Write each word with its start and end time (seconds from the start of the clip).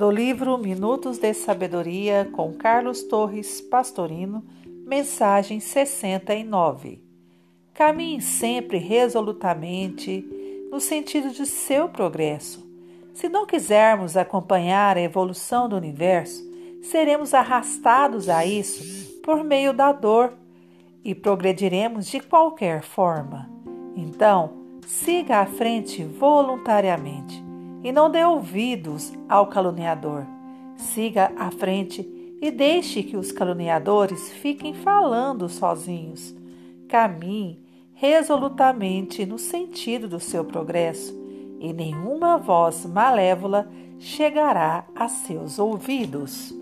do 0.00 0.10
livro 0.10 0.56
Minutos 0.56 1.18
de 1.18 1.34
Sabedoria 1.34 2.26
com 2.32 2.54
Carlos 2.54 3.02
Torres 3.02 3.60
Pastorino, 3.60 4.42
mensagem 4.86 5.60
69. 5.60 7.04
Caminhe 7.74 8.18
sempre 8.22 8.78
resolutamente 8.78 10.26
no 10.72 10.80
sentido 10.80 11.28
de 11.28 11.44
seu 11.44 11.86
progresso. 11.86 12.66
Se 13.12 13.28
não 13.28 13.44
quisermos 13.44 14.16
acompanhar 14.16 14.96
a 14.96 15.02
evolução 15.02 15.68
do 15.68 15.76
universo, 15.76 16.50
seremos 16.80 17.34
arrastados 17.34 18.30
a 18.30 18.42
isso 18.42 19.20
por 19.20 19.44
meio 19.44 19.74
da 19.74 19.92
dor 19.92 20.32
e 21.04 21.14
progrediremos 21.14 22.06
de 22.06 22.20
qualquer 22.20 22.82
forma. 22.82 23.50
Então, 23.94 24.80
siga 24.86 25.40
à 25.40 25.46
frente 25.46 26.02
voluntariamente 26.04 27.39
e 27.82 27.92
não 27.92 28.10
dê 28.10 28.24
ouvidos 28.24 29.12
ao 29.28 29.46
caluniador. 29.46 30.24
Siga 30.76 31.32
à 31.36 31.50
frente 31.50 32.08
e 32.40 32.50
deixe 32.50 33.02
que 33.02 33.16
os 33.16 33.32
caluniadores 33.32 34.30
fiquem 34.32 34.72
falando 34.74 35.48
sozinhos. 35.48 36.34
Caminhe 36.88 37.62
resolutamente 37.94 39.26
no 39.26 39.38
sentido 39.38 40.08
do 40.08 40.18
seu 40.18 40.44
progresso 40.44 41.14
e 41.60 41.72
nenhuma 41.72 42.38
voz 42.38 42.86
malévola 42.86 43.70
chegará 43.98 44.86
a 44.94 45.06
seus 45.08 45.58
ouvidos. 45.58 46.59